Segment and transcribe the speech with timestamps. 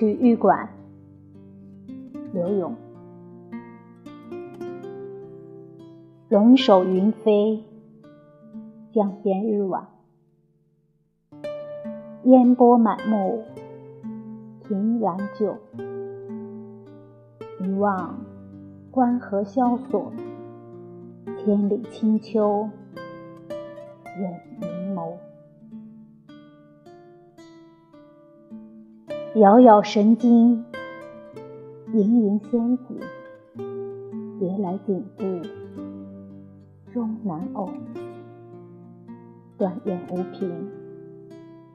[0.00, 0.66] 曲玉馆，
[2.32, 2.74] 刘永。
[6.30, 7.62] 龙首云飞，
[8.94, 9.88] 江边日晚。
[12.22, 13.44] 烟波满目，
[14.66, 15.58] 凭栏酒。
[17.58, 18.24] 一望
[18.90, 20.10] 关河萧索，
[21.36, 22.70] 千里清秋，
[24.18, 24.32] 任
[29.32, 30.64] 杳杳神经，
[31.92, 32.98] 盈盈仙子，
[34.40, 35.40] 别来景物
[36.92, 37.70] 终难偶。
[39.56, 40.68] 断雁无凭，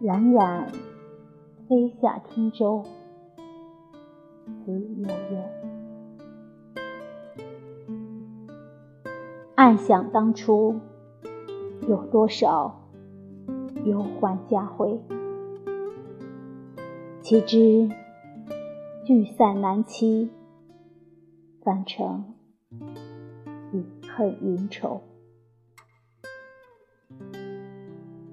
[0.00, 0.66] 冉冉
[1.68, 2.82] 飞下汀洲，
[4.64, 5.38] 思悠悠。
[9.56, 10.76] 暗想当初，
[11.86, 12.80] 有多少
[13.84, 14.98] 忧欢家徽。
[17.32, 17.88] 岂知
[19.06, 20.28] 聚散难期，
[21.62, 22.34] 凡成
[23.72, 25.00] 与恨云愁。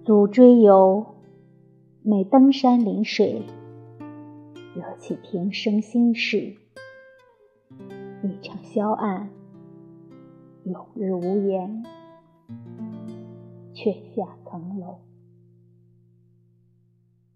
[0.03, 1.16] 祖追游，
[2.03, 3.41] 每登山临水，
[4.75, 6.58] 惹起平生心事。
[8.22, 9.30] 一场萧案，
[10.66, 11.86] 永日无言，
[13.73, 15.00] 却下层楼。